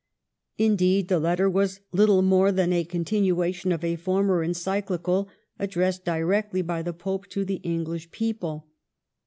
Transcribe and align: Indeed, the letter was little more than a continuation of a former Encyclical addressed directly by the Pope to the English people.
Indeed, 0.57 1.09
the 1.09 1.19
letter 1.19 1.47
was 1.47 1.81
little 1.91 2.23
more 2.23 2.51
than 2.51 2.73
a 2.73 2.83
continuation 2.83 3.71
of 3.71 3.83
a 3.83 3.95
former 3.97 4.41
Encyclical 4.43 5.29
addressed 5.59 6.05
directly 6.05 6.63
by 6.63 6.81
the 6.81 6.91
Pope 6.91 7.27
to 7.27 7.45
the 7.45 7.57
English 7.63 8.09
people. 8.09 8.65